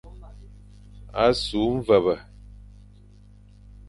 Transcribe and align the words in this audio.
A 1.23 1.27
su 1.43 1.63
mvebe. 1.75 2.15